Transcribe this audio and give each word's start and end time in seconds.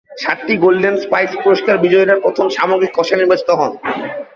সাতটি 0.21 0.53
golden 0.63 0.95
spikes 1.03 1.33
পুরস্কার 1.43 1.75
বিজয়ীরা 1.83 2.15
প্রথম 2.25 2.45
সামগ্রিক 2.57 2.91
খসড়া 2.95 3.19
নির্বাচিত 3.19 3.49
হন। 3.59 3.71